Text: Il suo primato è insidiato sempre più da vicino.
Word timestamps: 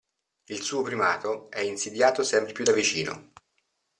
Il 0.47 0.61
suo 0.63 0.81
primato 0.81 1.51
è 1.51 1.59
insidiato 1.59 2.23
sempre 2.23 2.53
più 2.53 2.63
da 2.63 2.71
vicino. 2.71 3.33